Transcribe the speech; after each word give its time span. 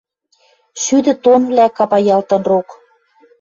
Шӱдӹ 0.81 1.13
тоннвлӓ 1.23 1.67
капаялтын 1.77 2.41
рок. 2.49 2.67